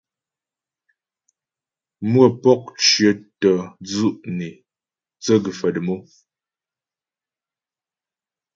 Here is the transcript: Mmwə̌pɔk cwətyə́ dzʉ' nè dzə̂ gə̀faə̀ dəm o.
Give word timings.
Mmwə̌pɔk 2.09 2.61
cwətyə́ 2.83 3.13
dzʉ' 3.87 4.19
nè 4.37 4.47
dzə̂ 5.21 5.37
gə̀faə̀ 5.43 5.71
dəm 5.75 5.87
o. 5.95 5.95